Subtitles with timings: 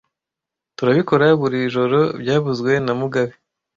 [0.77, 3.33] Turabikora buri joro byavuzwe na mugabe